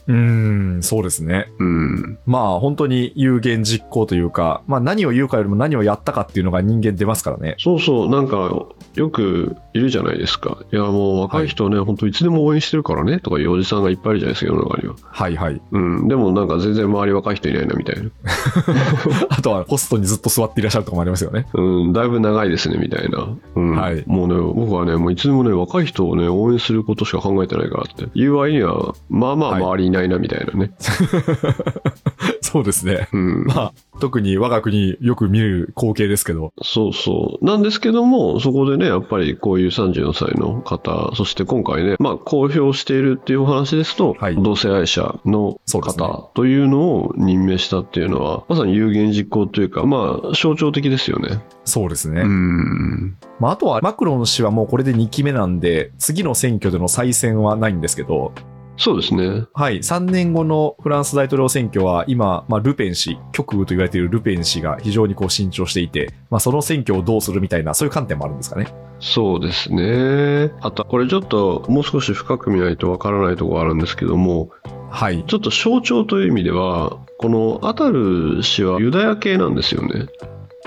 [0.07, 1.47] うーん、そうですね。
[1.59, 2.19] うん。
[2.25, 7.55] まあ本当に有言実行というか、まあ何を言うかよりも何をやったかっていうのが人間出ますからね。
[7.59, 10.57] そうそう、なんか、よくいるじゃないですか。
[10.71, 14.95] いや、もう若い人ね、本当いつでも応援してるからね、とかいうおじさんがいっぱいいるじゃないですか、世の中には。
[15.03, 15.61] はいはい。
[15.71, 16.07] うん。
[16.07, 18.09] でもなんか全然周り若い人いないな、みたいな。
[19.29, 21.47] あとはポストにずっと座っていらっしゃるとかもありますよね。
[21.53, 23.27] うん、だいぶ長いですね、みたいな。
[23.55, 23.75] うん。
[23.75, 28.07] はいもうね、僕はね、もういつでもね、若い人をね、応援することしか考えてないからって。
[28.13, 30.71] いう割には、まあまあはい周りいないな、みたいなね。
[32.41, 33.07] そうですね。
[33.13, 33.45] うん。
[33.45, 36.53] まあ、特に我が国よく見る光景ですけど。
[36.61, 37.45] そうそう。
[37.45, 51.41] なんですけども、そこでね、やっぱりこういう34歳の方、そして今回ね、まあ公表しているっていうお話ですと、はい同性愛者の方というのを任命したっていうのは、まさに有言実行というか、まあ象徴的ですよね。
[51.65, 52.21] そうですね。
[52.21, 53.17] うん。
[53.39, 58.33] まあ、あとはマクロン氏はもうこれで2期目なんで、次の選挙での再選はないんですけど、
[58.77, 59.45] そうですね。
[59.53, 68.73] はい、3年後のフランス大統領選挙は今、まあ、ルペン氏、極右と言われているルペン氏が非常にこう慎重していて、まあ、その選挙をどうするみたいな、そういう観点もあるんですかね。
[68.99, 70.51] そうですね。
[70.61, 74.49] あと、これちょっともう少し深く見ないとわからないところあるんですけども、
[74.89, 75.23] はい。
[75.27, 80.07] ちょっと象徴という意味では、このアタル氏はユダヤ系なんですよね。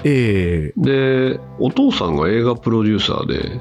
[0.05, 3.61] ええで、お父さんが映画プロデューサーで、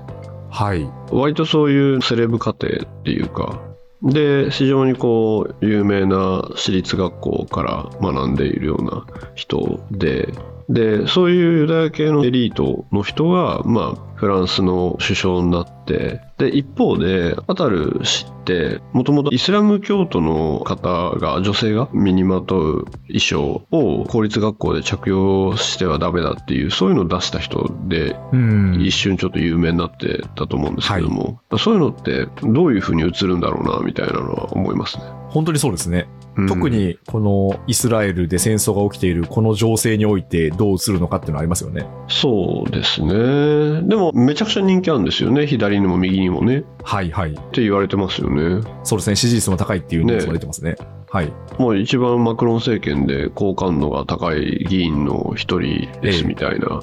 [0.50, 0.90] はい。
[1.12, 3.62] 割とそういうセレブ家庭っていうか、
[4.06, 6.18] で、非常にこう、有名な
[6.56, 10.32] 私立学校から学んでいるような人で、
[10.70, 28.82] で、そういうユダヤ系のエリートの人が、まあ、フランスの首相になって、で、一方で、アタル氏って、もともとイスラム教徒の方が、女性が身にまとう衣装を公立学校で着用してはダメだっていう、そういうのを出した人で、うん。
[28.82, 35.04] 一瞬ちょっと有名になってたと思うんですけども、そういうのってどういうふうに映るんだろうなみたいなのは思いますね。
[35.30, 36.08] 本当にそうですね。
[36.38, 41.88] うん特にこのイスラエルで戦争が起きているこの情勢においてどう映るのかっていうのはありますよね。
[42.08, 43.82] そうですね。
[43.88, 45.48] でもめちゃくちゃ人気あるんですよね。
[45.48, 46.60] 左にも右にもね。
[46.60, 47.36] っはいはい。
[47.52, 48.62] て言われてますよね。
[48.84, 49.16] そうですね。
[49.16, 50.76] 支持率も高いっていうニュースも出てますね。
[51.10, 51.32] はい。
[51.58, 56.82] もう一番マクロン政権で好感度が高い議員の一人ですみたいなうん。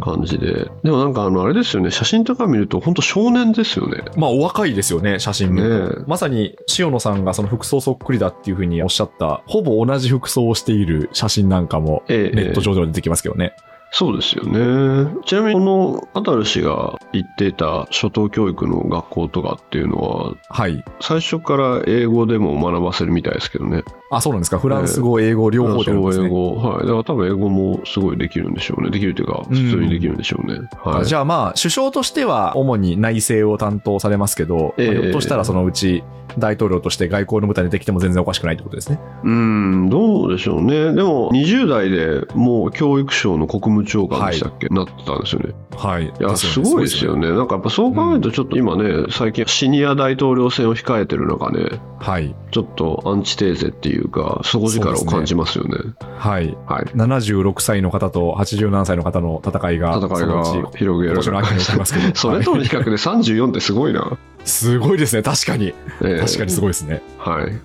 [0.00, 1.90] 感じで、でもなんかあのあれですよね。
[1.90, 4.02] 写真とか見ると本当少年ですよね。
[4.16, 5.96] まあ、お若いですよね、写真見ると。
[5.96, 6.04] ねえ。
[6.06, 13.54] まさに、塩野さんがその服装そっくりだっていうふうにおっしゃった、ほぼ同じ服装をしている写真なんかも、ええネット上では出てきますけどね。
[13.92, 15.10] そうですよね。
[15.24, 20.84] ちなみにこのアタル氏が行っていた初等教育の学校とかっていうのははい。
[21.00, 24.58] 最初から英語でも学ばせるみたいですけどねあ、そうなんですか。
[24.58, 26.26] フランス語、英語、両方でね。
[26.26, 36.02] 英語はいだから多分英語もすごいできるんでしょうねできるというか普通にできるんでしょうね、はいじゃあまあ、首相としては主に内政を担当されますけど、ええまあひょっとしたらそのうち
[36.38, 38.98] 大統領として外交の舞台に出てきても全然おかしくないってことですね。
[39.24, 40.92] うん、どうでしょうね。
[40.92, 45.54] でも、20代でもう教育省の国務長官でしたっけ、なってたんですよね。
[45.76, 46.06] はい。
[46.06, 47.30] いや、すごいですよね。
[47.30, 52.34] なんかやっぱそう考えると、ちょっと今ね、最近シニア大統領選を控えてる中ね、はい。
[52.50, 55.76] ちょっとアンチテーゼっていうか、底力を感じますよね。
[56.18, 56.56] はい。
[56.66, 56.84] はい。
[56.94, 60.44] 76歳の方と87歳の方の戦いが、戦いが
[60.76, 64.18] 広げられ今年の秋に起きますけど それとの比較で34ってすごいな。
[64.44, 65.22] すごいですね。
[65.22, 65.74] 確かに。
[66.02, 67.02] ええ確かにすごいですね。
[67.18, 67.58] はい。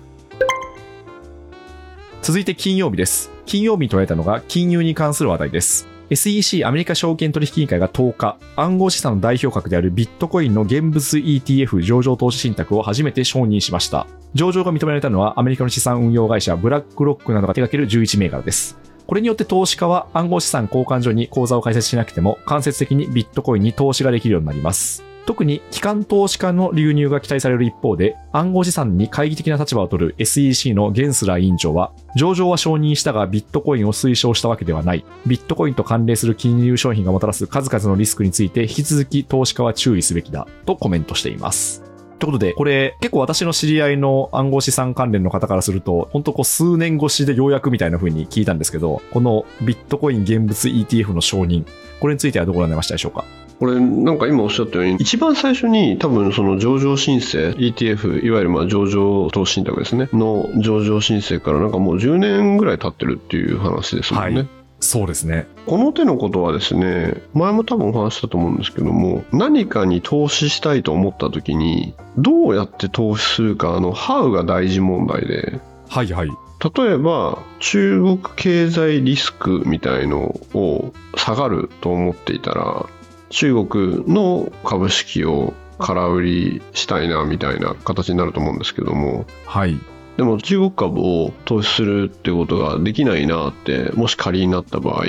[2.22, 3.30] 続いて金曜日です。
[3.46, 5.91] 金曜日に捉えたのが金融に関する話題です。
[6.14, 14.06] SEC アメリカ証券取引委員会が10日、暗号資産の代表格であるビットコインの現物 ETF 上場投資信託を初めて承認しました。
[14.34, 18.78] 上場が認められたのはアメリカの資産運用会社ブラックロックなどが手掛ける11銘柄です。
[19.06, 25.11] これによって投資家は暗号資産交換所に口座を開設しなくても間接的にビットコインに投資ができるようになります。
[25.24, 35.04] 特に機関投資家の流入が期待される一方で、暗号資産に懐疑的な立場を取る SEC のゲンスラー委員長は、上場は承認したがビットコインを推奨したわけではない。
[35.26, 41.82] ビットコインと関連する金融商品がもたらす数々のリスクについて引き続き投資家は注意すべきだとコメントしています。
[42.18, 51.64] ということで、これ結構私の知り合いの暗号資産関連の方からすると、本当こう数年越しでようやくみたいな風に聞いたんですけど、このビットコイン現物 ETF の承認、
[52.00, 53.24] これについてはどうご覧になりましたでしょうか？
[53.62, 64.48] これなんか今おっしゃったように一番最初に多分その上場申請 ETF いわゆるまあ上場投資信託ですねの上場申請からなんかもう10年ぐらい経ってるっていう話ですもんね、はい
[64.80, 65.46] そうですね。
[65.64, 76.30] この手のことはですね前も多分お話ししたと思うんですけども何かに投資したいと思った時にどうやって投資するかあのハウが大事問題ではいはい。
[76.74, 82.86] 例えば中国経済リスクみたいのを下がると思っていたら
[83.32, 89.78] 中国の株式を空売りしたいなみたいな形になると思うんですけどもはい。
[90.18, 95.04] でも中国株を投資するってことができないなってもし仮になった場合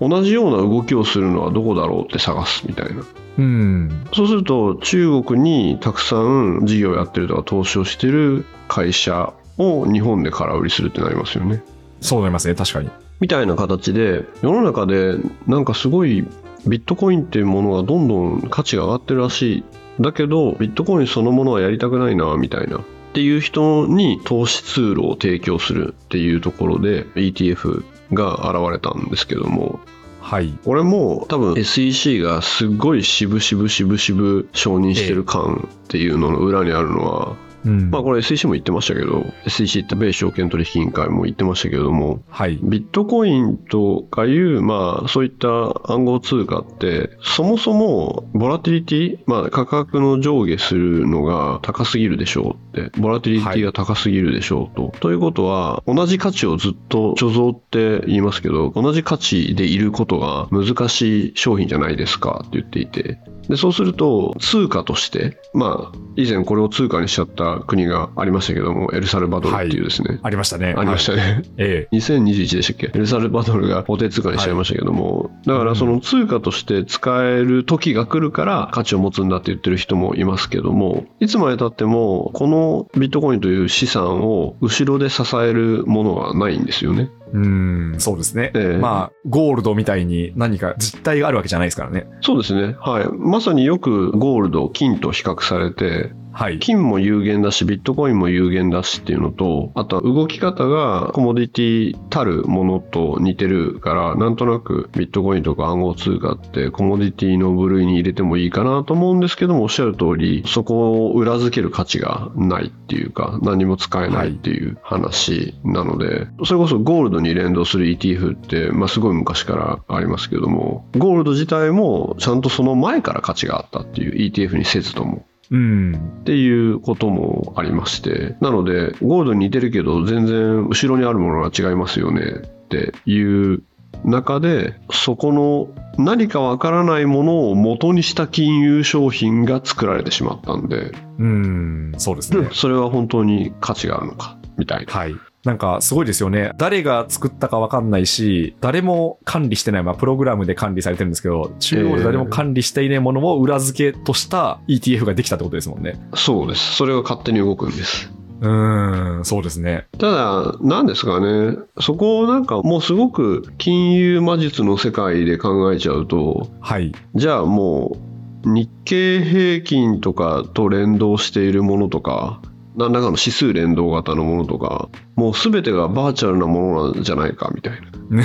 [0.00, 3.02] 同じような動きをするのはどこだろうって探すみたいな
[3.38, 4.06] うん。
[4.12, 11.62] そうすると中国にたくさん事業をやってるとか投資をしてる会社を日本で空売りするってなりますよね
[12.02, 12.90] そうなりますね、確かに。
[13.20, 16.26] みたいな形で世の中でなんかすごい
[16.66, 19.64] ビットコインっていうものがどんどん価値が上がってるらしい。
[20.00, 22.78] だけどビットコインそのものはやりたくないなみたいな。
[22.78, 22.80] っ
[23.14, 29.80] ていう人に投資ツールを提供するっていうところで ETF が現れたんですけども。
[30.20, 30.52] はい。
[30.64, 37.90] これも多分 SEC がすっごい渋々渋々承認してる感っていうのの裏にあるのはうん。
[37.90, 42.58] まあこれ SEC も言ってましたけど SEC って米証券取引委員会も言ってましたけれどもはい。
[42.62, 45.48] ビットコインとかいう、まあ、そういった
[45.92, 54.92] 暗号通貨って、そもそも、ボラティリティ、まあ、価格の上下するのが高すぎるでしょうって、ボラティリティが高すぎるでしょうと。
[55.00, 70.74] ということは、同じ価値をずっと貯蔵って言いますけど、同じ価値でいることが難しい商品じゃないですかって言っていて、で、そうすると、通貨として、まあ、以前これを通貨にしちゃった国がありましたけども、エルサルバドルっていうですね、ありましたね。
[70.76, 71.20] ありましたはい。
[71.20, 71.42] ね。
[71.56, 72.90] え2021でしたっけ？
[72.94, 87.10] エルサルバドルが法定通貨にしちゃいましたけども、だからその通貨として使える時が来るから価値を持つんだって言ってる人もいますけども、いつまでたってもこのビットコインという資産を後ろで支えるものがないんですよね。
[87.20, 88.52] えうん、そうですね。
[88.54, 92.06] ええまあ、ゴールドみたいに何か実体があるわけじゃないですからね。
[92.20, 92.76] そうですね。
[92.78, 93.08] はい。
[93.18, 96.58] まさによくゴールド、金と比較されて、はい。
[96.58, 125.24] 金も有限だし、ビットコインも有限だしっていうのと、あとは動き方がコモディティたるものと似てるから、なんとなくビットコインとか暗号通貨ってコモディティの部類に入れてもいいかなと思うんですけども、おっしゃる通り、そこを裏付ける価値がないっていうか、何も使えないっていう話なので、それこそゴールドに連動する ETF って、まあすごい昔からありますけども、ゴールド自体もちゃんとその前から価値があったっていう ETF にせずとも。
[125.54, 125.94] うん。
[126.20, 133.62] っていうこともありまして、なので、ゴールドに似てるけど、全然後ろにあるものが違いますよねっていう
[134.04, 140.90] 中で、そこの何かわからないものを元にした金融商品が作られてしまったんで、
[141.20, 141.92] うん。
[141.98, 142.48] そうですね。
[142.52, 144.92] それは本当に価値があるのか、みたいな。
[144.92, 145.14] はい。
[145.44, 146.52] なんかすごいですよね。
[146.56, 156.00] 誰が作ったかわかんないし、誰も管理してない、まあプログラムで管理されてるんですけど、中央で誰も管理していないものを裏付けとした ETF ができたってことですもんね。
[156.14, 156.76] そうです。
[156.76, 158.10] それが勝手に動くんです。
[158.40, 159.86] うーん、そうですね。
[159.98, 166.92] ただ、なんですかね、そこをなんかもうすごく金融魔術の世界で考えちゃうと、はい。
[167.14, 167.96] じゃあも
[168.44, 172.40] う日経平均とかと連動しているものとか、
[172.76, 178.22] 何らかの指数連動型のものとか、もう全てがバーチャルなものなんじゃないかみたいな。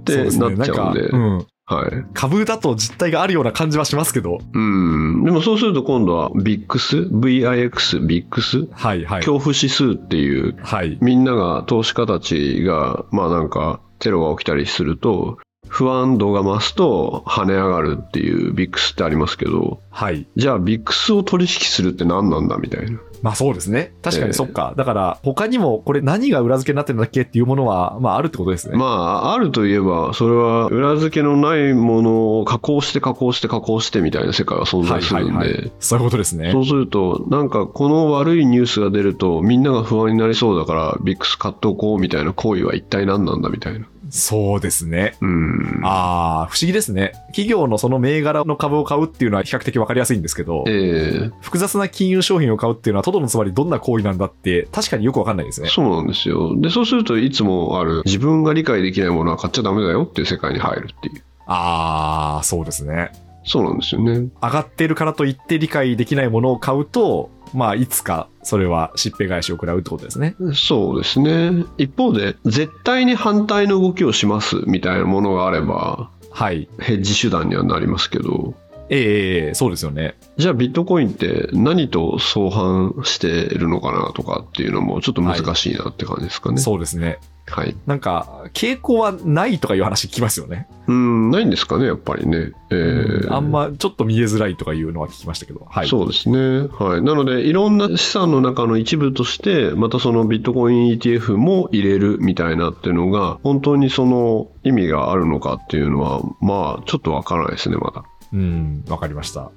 [0.00, 1.46] ってなっちゃうんで、なんかうん。
[1.70, 2.04] はい。
[2.14, 4.38] 株だと実態があるような感じはしますけど。
[4.52, 5.24] うん。
[5.24, 9.22] でもそうすると今度は VIX、VIX、VIX、はい、はい。
[9.22, 10.98] 恐怖指数っていうはい。
[11.00, 15.38] みんなが投資家たちがまあなんかテロが起きたりすると
[15.80, 20.26] 不安度が増すと跳ね上がるっていうビックスってありますけどはい。
[20.36, 23.92] じゃあビックスを取引するって何なんだみたいなまあそうですね。
[24.02, 24.74] 確かええにそっか。
[24.76, 28.78] だから、他にもこれ何が裏付けになってるんだっけっていうものは、まああるってことですね。
[28.78, 35.72] まああるといえばそれは裏付けのないものを加工して加工して加工してみたいな世界は存はい、はい、在するんではい。
[35.80, 36.60] そういうことですねそ。
[36.60, 43.86] うすると、なんかこの悪いニュースが出ると、みんなが不安になりそうだから、ビックス買っておこうみたいな行為は一体何なんだみたいな。
[44.10, 45.16] そうですね。
[45.20, 45.80] うん。
[45.84, 47.12] ああ、不思議ですね。
[47.28, 55.68] 企業のその銘柄の株を買うっていうのは比較的わかりやすいんですけど、ええ複雑な金融商品を買うっていうのは、トドのつまりどんな行為なんだって、確かによくわかんないですね。
[55.68, 56.60] そうなんですよ。
[56.60, 61.22] で、そうするといつもある、自分が理解できないものは買っちゃダメだよっていう世界に入るっていう。
[61.46, 63.12] ああ、そうですね。
[63.44, 64.28] そうなんですよね。
[64.42, 70.36] 上がっているからといって理解できないものを買うと、まあ、いつかそれはしっぺ返しを食らうってことですね。
[70.54, 71.64] そうですね。
[71.78, 76.68] 一方で、絶対に反対の動きをしますみたいなものがあれば、はい。
[76.78, 78.54] ヘッジ手段にはなりますけど、
[78.92, 80.16] ええええそうですよね。
[80.36, 86.58] じゃあビットコインって何と相反してるのかなとかっていうのもちょっと難しいなって感じですかね。
[86.58, 87.18] そうですね。
[87.50, 87.76] はい。
[87.86, 90.68] なんか、傾向はないとかいう話聞きますよね。
[90.86, 92.52] うん、ないんですかね、やっぱりね。
[92.70, 95.66] えーあんまちょっと見えづらいとかいうのは聞きましたけど。
[95.68, 95.88] はい。
[95.88, 96.68] そうですね。
[96.78, 97.02] はい。
[97.02, 108.04] なので、いろんな資産の中の一部として、またそのビットコイン ETF も入れるみたいなっていうのが、本当にその意味があるのかっていうのは、まあ、ちょっとわからないですね、まだ。
[108.32, 109.50] うん、わかりました。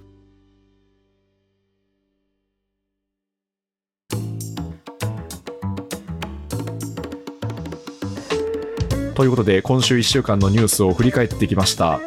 [9.14, 12.00] ということで、今週1週間のニュースを振り返ってきました。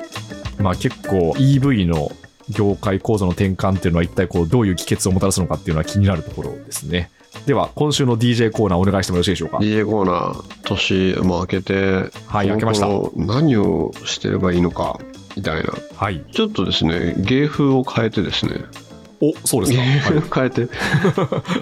[0.59, 2.11] まあ結構 EV の
[2.49, 7.11] 業界構造の転換っていうのは一体こうどういう帰結をもたらすのかっていうのは気になるところですね。
[7.47, 14.99] では、今週の DJ コーナーお願いしてもよろしいでしょうか？DJ コーナー、年も明けて、はい明けました何をしてればいいのか、
[15.37, 15.75] みたいな。
[15.95, 16.25] はい。
[16.33, 18.65] ちょっとですね、芸風を変えてですね、
[19.21, 19.85] お、そうですか。
[19.85, 20.67] 芸風を変えて、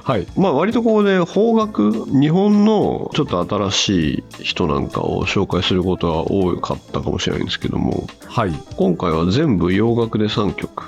[0.02, 0.18] はい。
[0.18, 0.26] はい。
[0.36, 8.52] まあ割とここで邦楽日本のちょっと新しい人なんかを紹介することは多かったかもしれないんですけどもはい。
[8.76, 10.84] 今回は全部洋楽で3曲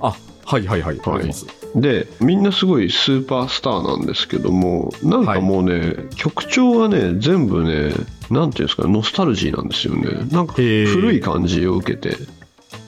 [0.00, 0.88] あ、はいはいはい。
[0.88, 1.30] ありがとうござい。
[1.74, 7.92] でみんなすごいスーパースターなんですけどもなんかもうね、曲調がね全部ね
[8.30, 12.16] なんていうんですかノスタルジーなんですよねなんか古い感じを受けて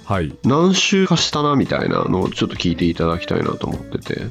[0.07, 0.33] はい。
[0.45, 4.27] 何周かしたなみたいなのをちょっと聞いていただきたいなと思ってて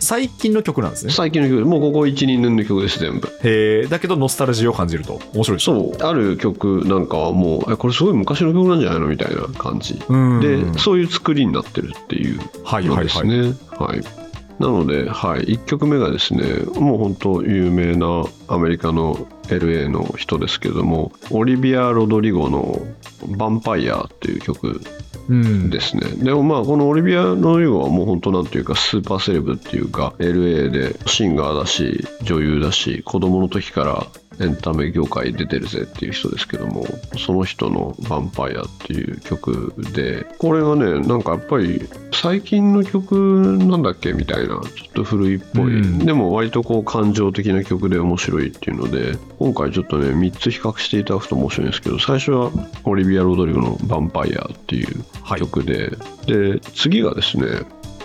[0.00, 1.12] 最近の曲なんですね。
[1.12, 5.20] 最近の曲もうここ12年の曲です全部へえ、だけどノスタルジーを感じると。
[5.32, 5.64] 面白いです。
[5.64, 10.40] そうある曲なんかはもうえこれすごい昔の曲なんじゃないのみたいな感じうん。
[10.40, 13.26] でそういう作りになってるっていうはいはいはい。
[13.26, 14.25] のですねはい
[14.58, 16.42] なので、はい、1曲目がですね
[16.80, 19.16] もう本当有名なアメリカの
[19.48, 22.80] LA の人ですけどもオリビア・ロドリゴの
[23.26, 24.80] 「ヴァンパイア」っていう曲
[25.28, 25.70] うん。
[25.70, 34.06] ですねでもまあこのオリビア・ロドリゴはもう本当なんていうかスーパーセレブっていうか LA でシンガーだし女優だし子供の時から
[34.40, 36.86] エンタメ業界出てるぜっていう人ですけども
[37.18, 44.62] その人の「ヴァンパイア」っていう曲でこれがねなんかやっぱり最近の曲なんだっけみたいなちょっ
[44.94, 52.50] と古いっぽい、うんでも割とこう感情的な曲で面白いっていうので今回ちょっとね3つ比較していただくと面白いんですけど最初は
[52.84, 55.40] オリビア・ロドリゴの「ヴァンパイア」っていうはい。
[55.40, 55.90] 曲で、
[56.26, 57.46] で次がですね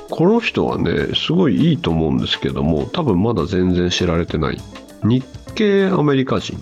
[0.09, 4.57] この人はねすごいいいと思うんですけども多分まだ全然知られてない
[5.03, 6.57] 日系アメリカ人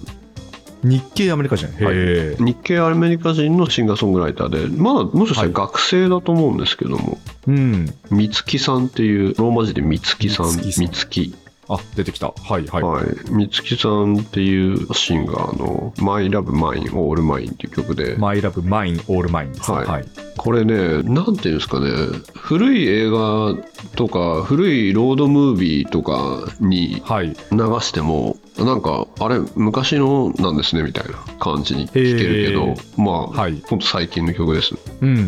[0.81, 1.67] 日系アメリカ人？
[1.67, 2.37] へえ。
[2.39, 7.93] 日系アメリカ人のシンガーソングライターで、まだもしかしたら学生だと思うんですけども、うん。
[8.09, 11.33] Mitski さんっていう、ローマ字で Mitski さん、 Mitski。
[11.67, 12.27] あ、出てきた。
[12.27, 12.83] はいはい。
[12.83, 13.05] はい。
[13.29, 19.77] 三月さんっていうシンガーの My Love Mine All Mine っていう曲で、 My Love Mine All Mine ですね。
[19.79, 20.05] はいはい。
[20.37, 21.91] これね、なんていうんですかね、
[22.35, 23.53] 古い映画
[23.97, 27.35] とか、古いロードムービーとかにはい。
[27.51, 34.75] 流しても、なんか、あれ、昔のなんですねみたいな感じに聞けるけどへ、まあ、はいほんと最近の曲です。
[35.01, 35.23] うんうんうう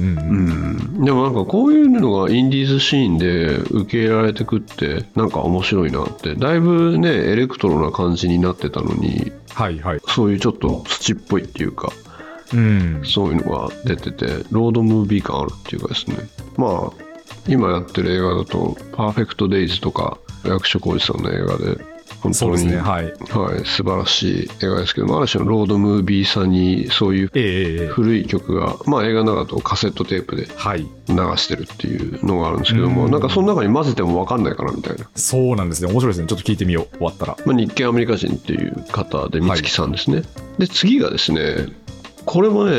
[0.98, 1.02] ん。
[1.02, 1.06] ん。
[1.06, 10.02] でもなんか、こういうのがインディーズシーンで受け入れられてくって、なんか面白いなって、だいぶね、エレクトロな感じになってたのに、はいはい。
[10.08, 11.92] そういうちょっと土っぽいっていうか、
[12.54, 13.02] うん。
[13.06, 16.18] そういうのが出てて、ロードムービー感あるっていうかですね。
[16.58, 17.04] まあ、
[17.48, 21.91] 今やってる映画だと、 Perfect Days とか、役所広司さんの映画で、
[22.22, 22.78] 本当に、ね。
[22.78, 23.06] はい。
[23.06, 30.86] はい、素晴らしい映画ですけども、ある種のロードムービーさんに、そういうええええええ古い曲が、まあ映画の中だとカセットテープではい。
[31.08, 35.10] 流してるっていうのがあるんですけども、うんなんかその中に混ぜても分かんないかなみたいな。
[35.16, 35.92] そうなんですね。
[35.92, 36.28] 面白いですね。
[36.28, 36.98] ちょっと聞いてみよう。
[36.98, 37.38] 終わったら。
[37.46, 40.24] まあ、日系アメリカ人っていう方で、美月さんですね。
[40.58, 41.68] で、次がですね、
[42.26, 42.74] これもね、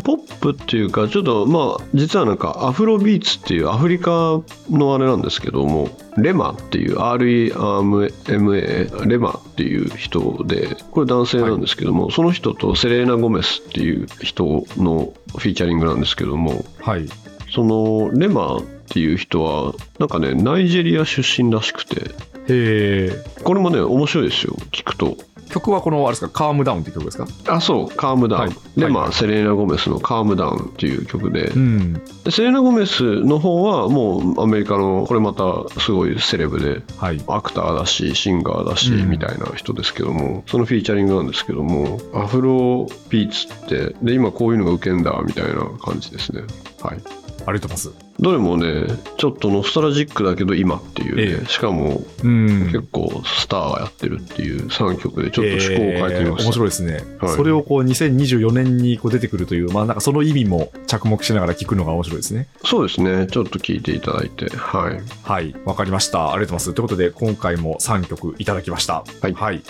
[0.00, 4.40] ポップっていうか、ちょっとまあ、実はなんかアフロビーツっていうアフリカ
[4.70, 17.06] のあれなんですけども、レマっていう REMA、レマっていう人で、これ男性なんですけども、その人とセレーナ・ゴメスっていう人のフィーチャリングなんですけども、はい。
[17.50, 22.12] そのレマっていう人は、なんかね、ナイジェリア出身らしくて、
[22.48, 23.24] へえ。
[23.44, 25.16] これもね、面白いですよ、聞くと。
[25.52, 27.26] 曲はこの、あれですか、カームダウンって曲ですか？
[27.46, 28.42] あ、そう、カームダウン。
[28.42, 31.92] はいで、はいまあ、セレーナ・ゴメスのカームダウンっていう曲で、うん。
[32.24, 37.22] でセレーナ・ゴメスの方はもうアメリカの、これまたすごいセレブで、はい。
[37.28, 46.42] アクターだし、シンガーだし、うんみたいな人ですけども、そのフィーチャリングなんですけども、アフロビーツって、で、今こういうのが受けんだ、みたいな感じですね。
[46.80, 47.00] はい。
[47.46, 48.01] ありがとうございます。
[48.20, 48.84] どれもね、
[49.16, 52.66] ちょっとノスタルジックだけど今っていうね、ええしかもうん。
[52.66, 56.52] 結構スターがやってるっていう3曲でちょっと趣向を変えてみまえー面した。
[56.52, 62.48] 白いですね、はいそれをこう2024年にこう出てくるという、まあ、なんかその意味も着目しながら聞くのが面白いですね。
[62.64, 65.00] そうですね、ちょっと聞いていただいて、はい。
[65.22, 66.32] はい、わかりました。
[66.32, 66.74] ありがとうございます。
[66.74, 69.04] ということで、今回も3曲いただきました。
[69.20, 69.62] はい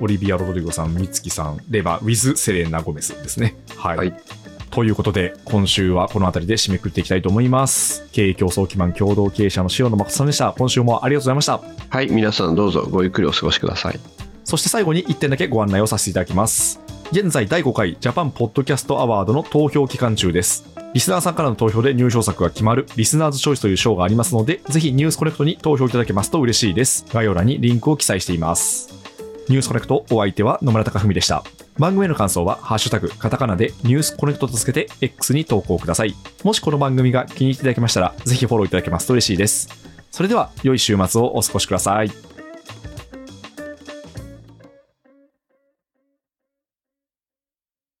[0.00, 3.54] オリビア・ロドリゴさん、ミツキさん、レバー、ウィズ・セレーナ・ゴメスですね。
[3.76, 3.96] はい。
[3.96, 4.12] はい
[4.74, 8.08] ということで、今週はこの辺りで締めくくっていきたいと思います。
[8.10, 10.52] 経営競争基盤共同経営者の塩野誠さんでした。
[10.58, 11.60] 今週もありがとうございました。
[11.90, 14.00] はい、皆さんどうぞごゆっくりお過ごしください。
[14.42, 16.80] そして最後に1点だけご案内をさせていただきます。
[17.12, 20.64] 現在第5回ジャパンポッドキャストアワードの投票期間中です。
[20.92, 27.06] リスナーさんからの投票で入賞作が決まるリスナーズチョイスという賞がありますので、ぜひニュースコネクトに投票いただけますと嬉しいです。
[27.12, 29.03] 概要欄にリンクを記載しています。
[29.48, 31.44] ニュースコネクトお相手は野村貴文でした。
[31.78, 36.14] 番組への感想は、ハッシュタグ、カタカナでニュースコネクトとつけて X に投稿ください。
[36.44, 39.68] もしこの番組が気に入っていただけましたら、ぜひフォローいただけますと嬉しいです。
[40.10, 42.33] それでは、良い週末をお過ごしください。